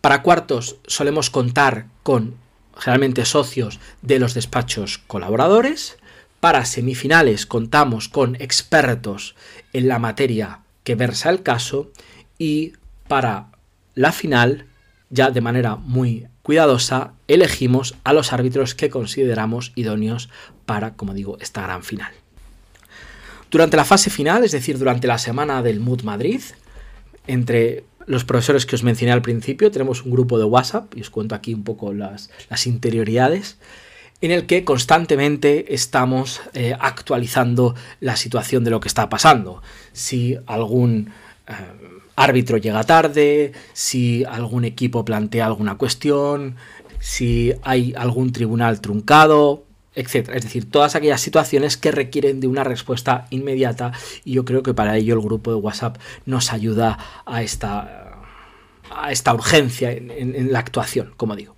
Para 0.00 0.22
cuartos 0.22 0.76
solemos 0.86 1.30
contar 1.30 1.86
con 2.02 2.34
generalmente 2.76 3.24
socios 3.24 3.80
de 4.02 4.18
los 4.18 4.34
despachos 4.34 4.98
colaboradores. 5.06 5.96
Para 6.40 6.64
semifinales 6.64 7.46
contamos 7.46 8.08
con 8.08 8.36
expertos 8.36 9.34
en 9.72 9.88
la 9.88 9.98
materia 9.98 10.60
que 10.82 10.94
versa 10.94 11.30
el 11.30 11.42
caso 11.42 11.90
y 12.38 12.72
para 13.08 13.46
la 13.94 14.12
final, 14.12 14.66
ya 15.10 15.30
de 15.30 15.40
manera 15.40 15.76
muy 15.76 16.26
cuidadosa, 16.42 17.12
elegimos 17.28 17.94
a 18.04 18.12
los 18.12 18.32
árbitros 18.32 18.74
que 18.74 18.90
consideramos 18.90 19.72
idóneos 19.74 20.28
para, 20.66 20.94
como 20.94 21.14
digo, 21.14 21.38
esta 21.40 21.62
gran 21.62 21.82
final. 21.82 22.12
Durante 23.50 23.76
la 23.76 23.84
fase 23.84 24.10
final, 24.10 24.44
es 24.44 24.52
decir, 24.52 24.78
durante 24.78 25.06
la 25.06 25.18
semana 25.18 25.62
del 25.62 25.80
MUD 25.80 26.02
Madrid, 26.02 26.42
entre 27.26 27.84
los 28.06 28.24
profesores 28.24 28.66
que 28.66 28.76
os 28.76 28.82
mencioné 28.82 29.12
al 29.12 29.22
principio, 29.22 29.70
tenemos 29.70 30.02
un 30.02 30.10
grupo 30.10 30.38
de 30.38 30.44
WhatsApp, 30.44 30.96
y 30.96 31.00
os 31.00 31.10
cuento 31.10 31.34
aquí 31.34 31.54
un 31.54 31.64
poco 31.64 31.92
las, 31.92 32.30
interioridades, 32.66 33.58
en 34.20 34.30
el 34.30 34.46
que 34.46 34.64
constantemente 34.64 35.74
estamos 35.74 36.40
eh, 36.54 36.74
actualizando 36.78 37.74
la 38.00 38.16
situación 38.16 38.64
de 38.64 38.70
lo 38.70 38.80
que 38.80 38.88
está 38.88 39.08
pasando. 39.08 39.62
Si 39.92 40.38
algún 40.46 41.10
eh, 41.46 41.52
árbitro 42.16 42.56
llega 42.56 42.84
tarde, 42.84 43.52
si 43.72 44.24
algún 44.24 44.64
equipo 44.64 45.04
plantea 45.04 45.46
alguna 45.46 45.76
cuestión, 45.76 46.56
si 47.00 47.52
hay 47.62 47.92
algún 47.96 48.32
tribunal 48.32 48.80
truncado, 48.80 49.64
etc. 49.94 50.30
Es 50.34 50.44
decir, 50.44 50.70
todas 50.70 50.94
aquellas 50.94 51.20
situaciones 51.20 51.76
que 51.76 51.90
requieren 51.90 52.40
de 52.40 52.46
una 52.46 52.64
respuesta 52.64 53.26
inmediata 53.30 53.92
y 54.24 54.32
yo 54.32 54.44
creo 54.44 54.62
que 54.62 54.74
para 54.74 54.96
ello 54.96 55.14
el 55.14 55.20
grupo 55.20 55.50
de 55.50 55.56
WhatsApp 55.56 55.98
nos 56.26 56.52
ayuda 56.52 56.98
a 57.26 57.42
esta, 57.42 58.20
a 58.90 59.12
esta 59.12 59.34
urgencia 59.34 59.92
en, 59.92 60.10
en 60.10 60.52
la 60.52 60.58
actuación, 60.58 61.12
como 61.16 61.36
digo. 61.36 61.54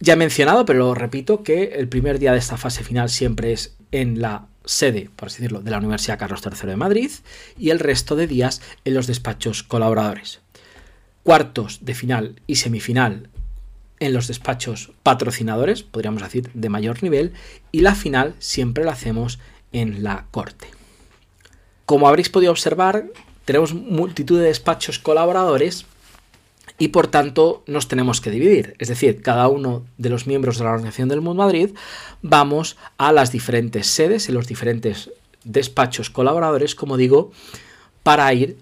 Ya 0.00 0.14
he 0.14 0.16
mencionado, 0.16 0.64
pero 0.64 0.80
lo 0.80 0.94
repito, 0.94 1.42
que 1.42 1.76
el 1.76 1.88
primer 1.88 2.18
día 2.18 2.32
de 2.32 2.38
esta 2.38 2.56
fase 2.56 2.84
final 2.84 3.08
siempre 3.08 3.52
es 3.52 3.76
en 3.92 4.20
la 4.20 4.48
sede, 4.64 5.10
por 5.14 5.28
así 5.28 5.38
decirlo, 5.38 5.60
de 5.60 5.70
la 5.70 5.78
Universidad 5.78 6.18
Carlos 6.18 6.42
III 6.44 6.68
de 6.68 6.76
Madrid 6.76 7.10
y 7.58 7.70
el 7.70 7.78
resto 7.78 8.16
de 8.16 8.26
días 8.26 8.60
en 8.84 8.94
los 8.94 9.06
despachos 9.06 9.62
colaboradores. 9.62 10.40
Cuartos 11.22 11.84
de 11.84 11.94
final 11.94 12.40
y 12.46 12.56
semifinal 12.56 13.30
en 14.04 14.12
los 14.12 14.28
despachos 14.28 14.92
patrocinadores, 15.02 15.82
podríamos 15.82 16.22
decir, 16.22 16.50
de 16.52 16.68
mayor 16.68 17.02
nivel, 17.02 17.32
y 17.72 17.80
la 17.80 17.94
final 17.94 18.34
siempre 18.38 18.84
la 18.84 18.92
hacemos 18.92 19.38
en 19.72 20.02
la 20.02 20.26
corte. 20.30 20.68
Como 21.86 22.06
habréis 22.06 22.28
podido 22.28 22.52
observar, 22.52 23.06
tenemos 23.44 23.72
multitud 23.72 24.38
de 24.38 24.46
despachos 24.46 24.98
colaboradores 24.98 25.86
y 26.78 26.88
por 26.88 27.06
tanto 27.06 27.62
nos 27.66 27.88
tenemos 27.88 28.20
que 28.20 28.30
dividir. 28.30 28.74
Es 28.78 28.88
decir, 28.88 29.22
cada 29.22 29.48
uno 29.48 29.84
de 29.96 30.10
los 30.10 30.26
miembros 30.26 30.58
de 30.58 30.64
la 30.64 30.72
Organización 30.72 31.08
del 31.08 31.20
Mundo 31.22 31.42
Madrid 31.42 31.70
vamos 32.20 32.76
a 32.98 33.10
las 33.12 33.32
diferentes 33.32 33.86
sedes, 33.86 34.28
en 34.28 34.34
los 34.34 34.46
diferentes 34.46 35.10
despachos 35.44 36.10
colaboradores, 36.10 36.74
como 36.74 36.96
digo, 36.96 37.32
para 38.02 38.32
ir, 38.34 38.58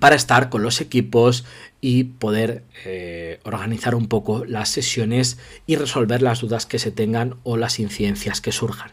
para 0.00 0.16
estar 0.16 0.50
con 0.50 0.62
los 0.62 0.80
equipos 0.80 1.44
y 1.80 2.04
poder 2.04 2.64
eh, 2.84 3.40
organizar 3.44 3.94
un 3.94 4.08
poco 4.08 4.44
las 4.44 4.68
sesiones 4.68 5.38
y 5.66 5.76
resolver 5.76 6.22
las 6.22 6.40
dudas 6.40 6.66
que 6.66 6.78
se 6.78 6.90
tengan 6.90 7.36
o 7.42 7.56
las 7.56 7.78
incidencias 7.78 8.40
que 8.40 8.52
surjan. 8.52 8.90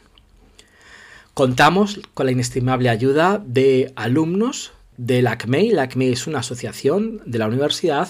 Contamos 1.34 2.00
con 2.14 2.28
la 2.28 2.32
inestimable 2.32 2.90
ayuda 2.90 3.44
de 3.46 3.92
alumnos 3.96 4.72
de 4.98 5.22
la 5.22 5.34
ACMEI. 5.34 5.72
La 5.72 5.84
ACMEI 5.84 6.14
es 6.14 6.28
una 6.28 6.40
asociación 6.40 7.22
de 7.26 7.40
la 7.40 7.48
universidad 7.48 8.08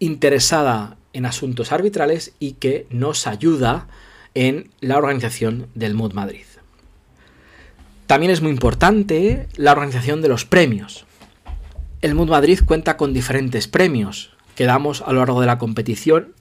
interesada 0.00 0.96
en 1.12 1.26
asuntos 1.26 1.70
arbitrales 1.70 2.32
y 2.40 2.54
que 2.54 2.86
nos 2.90 3.28
ayuda 3.28 3.86
en 4.34 4.70
la 4.80 4.98
organización 4.98 5.68
del 5.74 5.94
MUD 5.94 6.12
Madrid. 6.12 6.44
También 8.06 8.32
es 8.32 8.42
muy 8.42 8.50
importante 8.50 9.48
la 9.56 9.72
organización 9.72 10.20
de 10.20 10.28
los 10.28 10.44
premios. 10.44 11.06
El 12.04 12.14
MUD 12.14 12.28
Madrid 12.28 12.60
cuenta 12.66 12.98
con 12.98 13.14
diferentes 13.14 13.66
premios 13.66 14.28
que 14.56 14.66
damos 14.66 15.00
a 15.00 15.10
lo 15.14 15.20
largo 15.20 15.40
de 15.40 15.46
la 15.46 15.56
competición, 15.56 16.34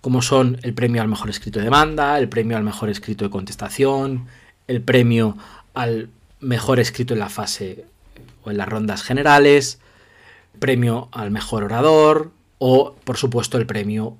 como 0.00 0.22
son 0.22 0.60
el 0.62 0.72
premio 0.72 1.02
al 1.02 1.08
mejor 1.08 1.28
escrito 1.28 1.58
de 1.58 1.66
demanda, 1.66 2.18
el 2.18 2.30
premio 2.30 2.56
al 2.56 2.62
mejor 2.62 2.88
escrito 2.88 3.26
de 3.26 3.30
contestación, 3.30 4.28
el 4.68 4.80
premio 4.80 5.36
al 5.74 6.08
mejor 6.40 6.80
escrito 6.80 7.12
en 7.12 7.20
la 7.20 7.28
fase 7.28 7.84
o 8.44 8.50
en 8.50 8.56
las 8.56 8.66
rondas 8.66 9.02
generales, 9.02 9.78
premio 10.58 11.10
al 11.12 11.30
mejor 11.30 11.64
orador 11.64 12.30
o, 12.56 12.94
por 13.04 13.18
supuesto, 13.18 13.58
el 13.58 13.66
premio 13.66 14.16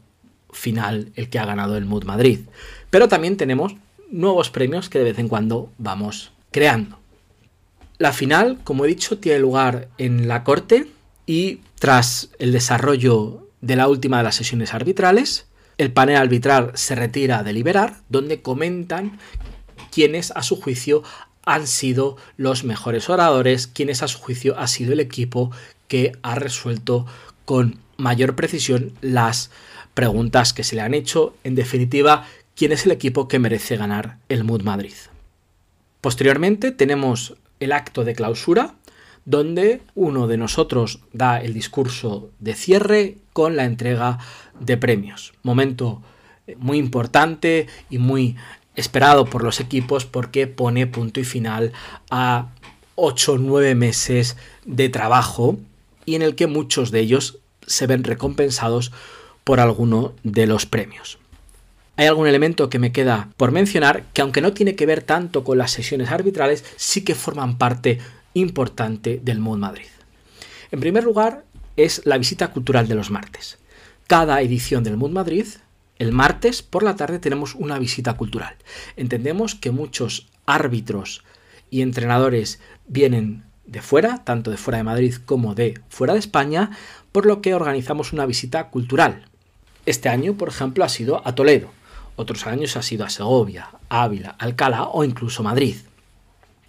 final, 0.52 1.12
el 1.16 1.30
que 1.30 1.38
ha 1.38 1.46
ganado 1.46 1.78
el 1.78 1.86
Mood 1.86 2.04
Madrid. 2.04 2.40
Pero 2.90 3.08
también 3.08 3.38
tenemos 3.38 3.76
nuevos 4.10 4.50
premios 4.50 4.90
que 4.90 4.98
de 4.98 5.04
vez 5.04 5.18
en 5.18 5.28
cuando 5.28 5.70
vamos 5.78 6.30
creando. 6.50 7.01
La 8.02 8.12
final, 8.12 8.58
como 8.64 8.84
he 8.84 8.88
dicho, 8.88 9.18
tiene 9.18 9.38
lugar 9.38 9.86
en 9.96 10.26
la 10.26 10.42
corte 10.42 10.88
y 11.24 11.60
tras 11.78 12.30
el 12.40 12.50
desarrollo 12.50 13.46
de 13.60 13.76
la 13.76 13.86
última 13.86 14.16
de 14.16 14.24
las 14.24 14.34
sesiones 14.34 14.74
arbitrales, 14.74 15.46
el 15.78 15.92
panel 15.92 16.16
arbitral 16.16 16.72
se 16.74 16.96
retira 16.96 17.38
a 17.38 17.42
deliberar, 17.44 18.00
donde 18.08 18.42
comentan 18.42 19.20
quiénes 19.92 20.32
a 20.32 20.42
su 20.42 20.60
juicio 20.60 21.04
han 21.46 21.68
sido 21.68 22.16
los 22.36 22.64
mejores 22.64 23.08
oradores, 23.08 23.68
quienes 23.68 24.02
a 24.02 24.08
su 24.08 24.18
juicio 24.18 24.58
ha 24.58 24.66
sido 24.66 24.92
el 24.94 24.98
equipo 24.98 25.52
que 25.86 26.10
ha 26.22 26.34
resuelto 26.34 27.06
con 27.44 27.78
mayor 27.98 28.34
precisión 28.34 28.94
las 29.00 29.52
preguntas 29.94 30.52
que 30.52 30.64
se 30.64 30.74
le 30.74 30.82
han 30.82 30.94
hecho. 30.94 31.36
En 31.44 31.54
definitiva, 31.54 32.26
quién 32.56 32.72
es 32.72 32.84
el 32.84 32.90
equipo 32.90 33.28
que 33.28 33.38
merece 33.38 33.76
ganar 33.76 34.18
el 34.28 34.42
Mood 34.42 34.62
Madrid. 34.62 34.94
Posteriormente 36.00 36.72
tenemos 36.72 37.36
el 37.62 37.72
acto 37.72 38.04
de 38.04 38.14
clausura, 38.14 38.74
donde 39.24 39.82
uno 39.94 40.26
de 40.26 40.36
nosotros 40.36 41.00
da 41.12 41.40
el 41.40 41.54
discurso 41.54 42.30
de 42.40 42.54
cierre 42.54 43.18
con 43.32 43.56
la 43.56 43.64
entrega 43.64 44.18
de 44.58 44.76
premios. 44.76 45.32
Momento 45.42 46.02
muy 46.56 46.78
importante 46.78 47.68
y 47.88 47.98
muy 47.98 48.36
esperado 48.74 49.26
por 49.26 49.44
los 49.44 49.60
equipos 49.60 50.06
porque 50.06 50.46
pone 50.46 50.86
punto 50.86 51.20
y 51.20 51.24
final 51.24 51.72
a 52.10 52.48
8 52.96 53.32
o 53.32 53.38
9 53.38 53.74
meses 53.74 54.36
de 54.64 54.88
trabajo 54.88 55.58
y 56.04 56.16
en 56.16 56.22
el 56.22 56.34
que 56.34 56.46
muchos 56.46 56.90
de 56.90 57.00
ellos 57.00 57.38
se 57.66 57.86
ven 57.86 58.02
recompensados 58.02 58.92
por 59.44 59.60
alguno 59.60 60.14
de 60.24 60.46
los 60.46 60.66
premios. 60.66 61.18
Hay 62.02 62.08
algún 62.08 62.26
elemento 62.26 62.68
que 62.68 62.80
me 62.80 62.90
queda 62.90 63.28
por 63.36 63.52
mencionar 63.52 64.06
que 64.12 64.22
aunque 64.22 64.40
no 64.40 64.52
tiene 64.52 64.74
que 64.74 64.86
ver 64.86 65.02
tanto 65.02 65.44
con 65.44 65.56
las 65.56 65.70
sesiones 65.70 66.10
arbitrales, 66.10 66.64
sí 66.74 67.04
que 67.04 67.14
forman 67.14 67.58
parte 67.58 68.00
importante 68.34 69.20
del 69.22 69.38
MUD 69.38 69.58
Madrid. 69.58 69.86
En 70.72 70.80
primer 70.80 71.04
lugar, 71.04 71.44
es 71.76 72.04
la 72.04 72.18
visita 72.18 72.48
cultural 72.48 72.88
de 72.88 72.96
los 72.96 73.12
martes. 73.12 73.58
Cada 74.08 74.42
edición 74.42 74.82
del 74.82 74.96
MUD 74.96 75.10
Madrid 75.10 75.46
el 76.00 76.10
martes 76.10 76.64
por 76.64 76.82
la 76.82 76.96
tarde 76.96 77.20
tenemos 77.20 77.54
una 77.54 77.78
visita 77.78 78.14
cultural. 78.14 78.56
Entendemos 78.96 79.54
que 79.54 79.70
muchos 79.70 80.26
árbitros 80.44 81.22
y 81.70 81.82
entrenadores 81.82 82.58
vienen 82.88 83.44
de 83.64 83.80
fuera, 83.80 84.24
tanto 84.24 84.50
de 84.50 84.56
fuera 84.56 84.78
de 84.78 84.82
Madrid 84.82 85.14
como 85.24 85.54
de 85.54 85.80
fuera 85.88 86.14
de 86.14 86.18
España, 86.18 86.72
por 87.12 87.26
lo 87.26 87.40
que 87.40 87.54
organizamos 87.54 88.12
una 88.12 88.26
visita 88.26 88.70
cultural. 88.70 89.26
Este 89.86 90.08
año, 90.08 90.34
por 90.34 90.48
ejemplo, 90.48 90.82
ha 90.84 90.88
sido 90.88 91.22
a 91.24 91.36
Toledo, 91.36 91.70
otros 92.16 92.46
años 92.46 92.76
ha 92.76 92.82
sido 92.82 93.04
a 93.04 93.10
Segovia, 93.10 93.70
Ávila, 93.88 94.36
Alcalá 94.38 94.84
o 94.84 95.04
incluso 95.04 95.42
Madrid. 95.42 95.76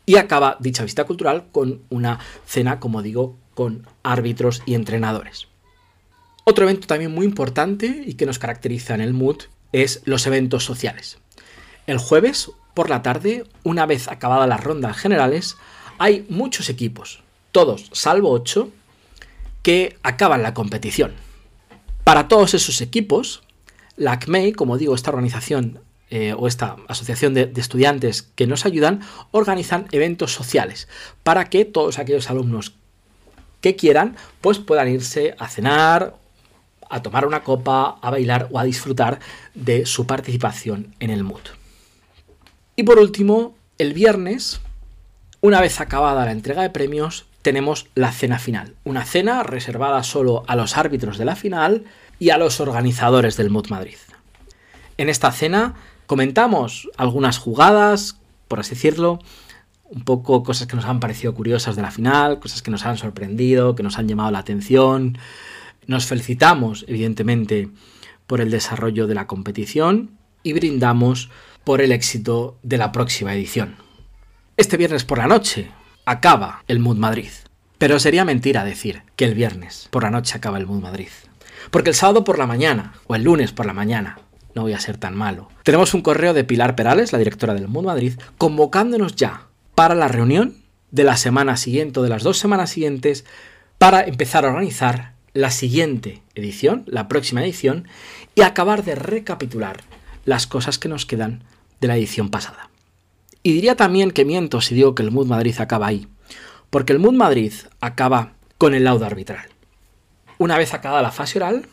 Y 0.05 0.17
acaba 0.17 0.57
dicha 0.59 0.83
visita 0.83 1.05
cultural 1.05 1.45
con 1.51 1.81
una 1.89 2.19
cena, 2.45 2.79
como 2.79 3.01
digo, 3.01 3.35
con 3.53 3.87
árbitros 4.03 4.61
y 4.65 4.75
entrenadores. 4.75 5.47
Otro 6.43 6.65
evento 6.65 6.87
también 6.87 7.13
muy 7.13 7.25
importante 7.25 8.03
y 8.05 8.15
que 8.15 8.25
nos 8.25 8.39
caracteriza 8.39 8.95
en 8.95 9.01
el 9.01 9.13
MUD 9.13 9.43
es 9.71 10.01
los 10.05 10.27
eventos 10.27 10.65
sociales. 10.65 11.17
El 11.87 11.97
jueves 11.97 12.51
por 12.73 12.89
la 12.89 13.01
tarde, 13.01 13.45
una 13.63 13.85
vez 13.85 14.07
acabadas 14.07 14.49
las 14.49 14.63
rondas 14.63 14.97
generales, 14.97 15.57
hay 15.99 16.25
muchos 16.29 16.69
equipos, 16.69 17.23
todos 17.51 17.89
salvo 17.93 18.31
ocho, 18.31 18.71
que 19.61 19.97
acaban 20.03 20.43
la 20.43 20.53
competición. 20.53 21.13
Para 22.03 22.27
todos 22.27 22.53
esos 22.53 22.81
equipos, 22.81 23.43
la 23.95 24.13
ACMEI, 24.13 24.53
como 24.53 24.77
digo, 24.77 24.95
esta 24.95 25.11
organización 25.11 25.79
eh, 26.09 26.33
o 26.37 26.47
esta 26.47 26.77
asociación 26.87 27.33
de, 27.33 27.45
de, 27.45 27.61
estudiantes 27.61 28.21
que 28.21 28.47
nos 28.47 28.65
ayudan, 28.65 29.01
organizan 29.31 29.87
eventos 29.91 30.31
sociales 30.31 30.87
para 31.23 31.45
que 31.45 31.65
todos 31.65 31.99
aquellos 31.99 32.29
alumnos 32.29 32.75
que 33.61 33.75
quieran, 33.75 34.15
pues 34.41 34.59
puedan 34.59 34.89
irse 34.89 35.35
a 35.39 35.47
cenar, 35.47 36.15
a 36.89 37.01
tomar 37.01 37.25
una 37.25 37.43
copa, 37.43 37.97
a 38.01 38.11
bailar 38.11 38.47
o 38.51 38.59
a 38.59 38.63
disfrutar 38.63 39.19
de 39.55 39.85
su 39.85 40.05
participación 40.05 40.93
en 40.99 41.09
el 41.09 41.23
MUD. 41.23 41.41
Y 42.75 42.83
por 42.83 42.99
último, 42.99 43.55
el 43.77 43.93
viernes, 43.93 44.61
una 45.41 45.61
vez 45.61 45.81
acabada 45.81 46.25
la 46.25 46.31
entrega 46.31 46.61
de 46.61 46.69
premios, 46.69 47.25
tenemos 47.43 47.87
la 47.93 48.11
cena 48.11 48.39
final. 48.39 48.73
Una 48.85 49.05
cena 49.05 49.43
reservada 49.43 50.01
solo 50.01 50.43
a 50.47 50.55
los 50.55 50.77
árbitros 50.77 51.19
de 51.19 51.25
la 51.25 51.35
final 51.35 51.83
y 52.17 52.31
a 52.31 52.37
los 52.37 52.59
organizadores 52.59 53.37
del 53.37 53.51
MUD 53.51 53.67
Madrid. 53.67 53.97
En 54.97 55.09
esta 55.09 55.31
cena 55.31 55.75
comentamos 56.07 56.89
algunas 56.97 57.37
jugadas, 57.37 58.17
por 58.47 58.61
así 58.61 58.71
decirlo, 58.71 59.19
un 59.89 60.03
poco 60.03 60.41
cosas 60.41 60.67
que 60.67 60.75
nos 60.75 60.85
han 60.85 61.01
parecido 61.01 61.35
curiosas 61.35 61.75
de 61.75 61.81
la 61.81 61.91
final, 61.91 62.39
cosas 62.39 62.61
que 62.61 62.71
nos 62.71 62.85
han 62.85 62.97
sorprendido, 62.97 63.75
que 63.75 63.83
nos 63.83 63.99
han 63.99 64.07
llamado 64.07 64.31
la 64.31 64.39
atención. 64.39 65.17
Nos 65.85 66.05
felicitamos, 66.05 66.85
evidentemente, 66.87 67.69
por 68.25 68.39
el 68.39 68.51
desarrollo 68.51 69.05
de 69.05 69.15
la 69.15 69.27
competición 69.27 70.11
y 70.43 70.53
brindamos 70.53 71.29
por 71.65 71.81
el 71.81 71.91
éxito 71.91 72.57
de 72.63 72.77
la 72.77 72.93
próxima 72.93 73.35
edición. 73.35 73.75
Este 74.55 74.77
viernes 74.77 75.03
por 75.03 75.17
la 75.17 75.27
noche 75.27 75.71
acaba 76.05 76.63
el 76.67 76.79
Mood 76.79 76.97
Madrid. 76.97 77.29
Pero 77.77 77.99
sería 77.99 78.25
mentira 78.25 78.63
decir 78.63 79.03
que 79.15 79.25
el 79.25 79.35
viernes 79.35 79.87
por 79.91 80.03
la 80.03 80.11
noche 80.11 80.37
acaba 80.37 80.57
el 80.57 80.67
Mood 80.67 80.81
Madrid. 80.81 81.09
Porque 81.71 81.89
el 81.89 81.95
sábado 81.95 82.23
por 82.23 82.37
la 82.37 82.47
mañana, 82.47 82.93
o 83.07 83.15
el 83.15 83.23
lunes 83.23 83.51
por 83.51 83.65
la 83.65 83.73
mañana, 83.73 84.19
no 84.55 84.63
voy 84.63 84.73
a 84.73 84.79
ser 84.79 84.97
tan 84.97 85.15
malo, 85.15 85.49
tenemos 85.63 85.93
un 85.93 86.01
correo 86.01 86.33
de 86.33 86.43
Pilar 86.43 86.75
Perales, 86.75 87.11
la 87.11 87.19
directora 87.19 87.53
del 87.53 87.67
Mood 87.67 87.85
Madrid, 87.85 88.13
convocándonos 88.37 89.15
ya 89.15 89.47
para 89.75 89.95
la 89.95 90.07
reunión 90.07 90.55
de 90.91 91.03
la 91.03 91.17
semana 91.17 91.57
siguiente 91.57 91.99
o 91.99 92.03
de 92.03 92.09
las 92.09 92.23
dos 92.23 92.37
semanas 92.37 92.69
siguientes 92.69 93.25
para 93.77 94.01
empezar 94.01 94.45
a 94.45 94.49
organizar 94.49 95.13
la 95.33 95.49
siguiente 95.49 96.21
edición, 96.35 96.83
la 96.85 97.07
próxima 97.07 97.43
edición, 97.43 97.87
y 98.35 98.41
acabar 98.41 98.83
de 98.83 98.95
recapitular 98.95 99.81
las 100.25 100.45
cosas 100.47 100.77
que 100.77 100.89
nos 100.89 101.05
quedan 101.05 101.43
de 101.81 101.87
la 101.87 101.97
edición 101.97 102.29
pasada. 102.29 102.69
Y 103.43 103.51
diría 103.51 103.75
también 103.75 104.11
que 104.11 104.23
miento 104.23 104.61
si 104.61 104.73
digo 104.73 104.95
que 104.95 105.03
el 105.03 105.11
Mood 105.11 105.27
Madrid 105.27 105.55
acaba 105.59 105.87
ahí, 105.87 106.07
porque 106.69 106.93
el 106.93 106.99
Mood 106.99 107.13
Madrid 107.13 107.51
acaba 107.81 108.33
con 108.57 108.73
el 108.73 108.85
laudo 108.85 109.05
arbitral. 109.05 109.49
Una 110.37 110.57
vez 110.57 110.73
acabada 110.73 111.01
la 111.01 111.11
fase 111.11 111.39
oral, 111.39 111.67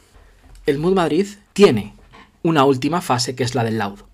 el 0.66 0.78
Mood 0.78 0.94
Madrid 0.94 1.26
tiene 1.52 1.94
una 2.42 2.64
última 2.64 3.00
fase 3.00 3.36
que 3.36 3.44
es 3.44 3.54
la 3.54 3.62
del 3.62 3.78
laudo. 3.78 4.08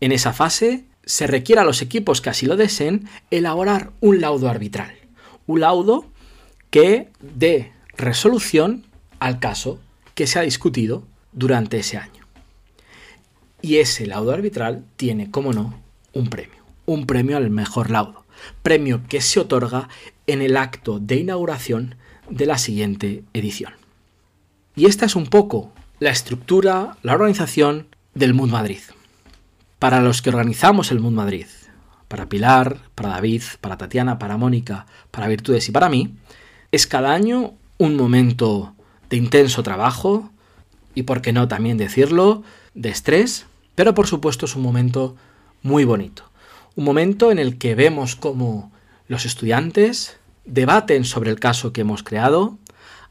En 0.00 0.10
esa 0.10 0.32
fase 0.32 0.84
se 1.04 1.26
requiere 1.26 1.60
a 1.60 1.64
los 1.64 1.82
equipos 1.82 2.20
que 2.20 2.30
así 2.30 2.46
lo 2.46 2.56
deseen 2.56 3.08
elaborar 3.30 3.92
un 4.00 4.20
laudo 4.20 4.48
arbitral. 4.48 4.94
Un 5.46 5.60
laudo 5.60 6.06
que 6.70 7.10
dé 7.20 7.72
resolución 7.96 8.84
al 9.20 9.38
caso 9.38 9.80
que 10.14 10.26
se 10.26 10.38
ha 10.38 10.42
discutido 10.42 11.04
durante 11.32 11.78
ese 11.78 11.98
año. 11.98 12.24
Y 13.62 13.76
ese 13.76 14.06
laudo 14.06 14.32
arbitral 14.32 14.84
tiene, 14.96 15.30
como 15.30 15.52
no, 15.52 15.80
un 16.12 16.28
premio. 16.28 16.65
Un 16.86 17.06
premio 17.06 17.36
al 17.36 17.50
mejor 17.50 17.90
laudo. 17.90 18.24
Premio 18.62 19.02
que 19.08 19.20
se 19.20 19.40
otorga 19.40 19.88
en 20.26 20.40
el 20.40 20.56
acto 20.56 20.98
de 20.98 21.16
inauguración 21.16 21.96
de 22.30 22.46
la 22.46 22.58
siguiente 22.58 23.24
edición. 23.32 23.72
Y 24.74 24.86
esta 24.86 25.06
es 25.06 25.16
un 25.16 25.26
poco 25.26 25.72
la 26.00 26.10
estructura, 26.10 26.96
la 27.02 27.14
organización 27.14 27.86
del 28.14 28.34
Mood 28.34 28.50
Madrid. 28.50 28.80
Para 29.78 30.00
los 30.00 30.22
que 30.22 30.30
organizamos 30.30 30.90
el 30.90 31.00
Mood 31.00 31.12
Madrid, 31.12 31.46
para 32.08 32.28
Pilar, 32.28 32.78
para 32.94 33.10
David, 33.10 33.42
para 33.60 33.76
Tatiana, 33.76 34.18
para 34.18 34.36
Mónica, 34.36 34.86
para 35.10 35.28
Virtudes 35.28 35.68
y 35.68 35.72
para 35.72 35.88
mí, 35.88 36.14
es 36.72 36.86
cada 36.86 37.12
año 37.12 37.54
un 37.78 37.96
momento 37.96 38.74
de 39.10 39.16
intenso 39.16 39.62
trabajo 39.62 40.30
y, 40.94 41.02
por 41.02 41.20
qué 41.22 41.32
no 41.32 41.48
también 41.48 41.76
decirlo, 41.76 42.42
de 42.74 42.90
estrés, 42.90 43.46
pero 43.74 43.94
por 43.94 44.06
supuesto 44.06 44.46
es 44.46 44.56
un 44.56 44.62
momento 44.62 45.16
muy 45.62 45.84
bonito. 45.84 46.24
Un 46.76 46.84
momento 46.84 47.32
en 47.32 47.38
el 47.38 47.56
que 47.56 47.74
vemos 47.74 48.16
cómo 48.16 48.70
los 49.08 49.24
estudiantes 49.24 50.18
debaten 50.44 51.04
sobre 51.04 51.30
el 51.30 51.40
caso 51.40 51.72
que 51.72 51.80
hemos 51.80 52.02
creado, 52.02 52.58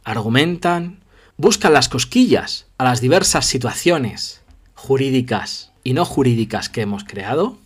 argumentan, 0.04 1.00
buscan 1.36 1.74
las 1.74 1.90
cosquillas 1.90 2.68
a 2.78 2.84
las 2.84 3.02
diversas 3.02 3.48
situaciones 3.48 4.44
jurídicas 4.76 5.72
y 5.84 5.94
no 5.94 6.06
jurídicas 6.06 6.70
que 6.70 6.82
hemos 6.82 7.04
creado, 7.04 7.58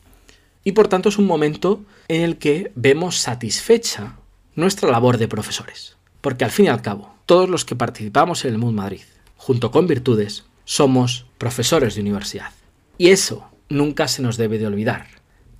y 0.64 0.72
por 0.72 0.88
tanto 0.88 1.10
es 1.10 1.18
un 1.18 1.28
momento 1.28 1.84
en 2.08 2.22
el 2.22 2.38
que 2.38 2.72
vemos 2.76 3.18
satisfecha 3.18 4.16
nuestra 4.56 4.90
labor 4.90 5.18
de 5.18 5.28
profesores. 5.28 5.98
Porque 6.22 6.46
al 6.46 6.52
fin 6.52 6.66
y 6.66 6.70
al 6.70 6.82
cabo, 6.82 7.14
todos 7.26 7.50
los 7.50 7.66
que 7.66 7.76
participamos 7.76 8.46
en 8.46 8.54
el 8.54 8.58
Mood 8.58 8.74
Madrid, 8.74 9.02
junto 9.36 9.70
con 9.70 9.88
Virtudes, 9.88 10.46
somos 10.64 11.26
profesores 11.38 11.96
de 11.96 12.02
universidad. 12.02 12.52
Y 12.98 13.10
eso 13.10 13.50
nunca 13.68 14.08
se 14.08 14.22
nos 14.22 14.38
debe 14.38 14.60
de 14.60 14.68
olvidar, 14.68 15.08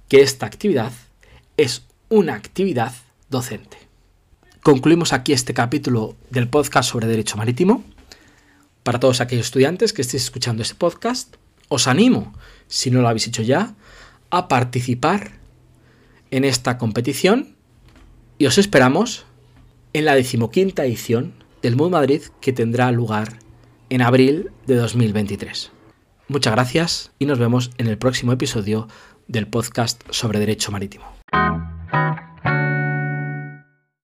que 0.10 0.22
esta 0.22 0.48
actividad 0.48 0.92
es 1.56 1.84
una 2.10 2.34
actividad 2.34 2.94
docente. 3.30 3.78
Concluimos 4.64 5.14
aquí 5.14 5.34
este 5.34 5.54
capítulo 5.54 6.16
del 6.32 6.50
podcast 6.50 6.90
sobre 6.90 7.08
Derecho 7.08 7.38
Marítimo. 7.38 7.84
Para 8.84 9.00
todos 9.00 9.22
aquellos 9.22 9.46
estudiantes 9.46 9.94
que 9.94 10.02
estéis 10.02 10.24
escuchando 10.24 10.64
este 10.64 10.74
podcast, 10.74 11.36
os 11.70 11.88
animo, 11.88 12.34
si 12.68 12.90
no 12.90 13.02
lo 13.02 13.08
habéis 13.08 13.28
hecho 13.28 13.44
ya, 13.44 13.76
a 14.32 14.48
participar 14.48 15.34
en 16.32 16.44
esta 16.44 16.80
competición 16.80 17.56
y 18.40 18.48
os 18.48 18.58
esperamos 18.58 19.26
en 19.94 20.06
la 20.06 20.16
decimoquinta 20.16 20.86
edición 20.86 21.34
del 21.62 21.76
Mood 21.76 21.92
Madrid 21.92 22.24
que 22.42 22.52
tendrá 22.52 22.92
lugar 22.92 23.38
en 23.90 24.02
abril 24.02 24.50
de 24.66 24.76
2023. 24.76 25.72
Muchas 26.28 26.54
gracias 26.54 27.12
y 27.20 27.26
nos 27.26 27.38
vemos 27.38 27.70
en 27.78 27.88
el 27.88 27.98
próximo 28.00 28.32
episodio 28.32 28.88
del 29.30 29.48
podcast 29.48 30.02
sobre 30.10 30.40
Derecho 30.40 30.72
Marítimo. 30.72 31.19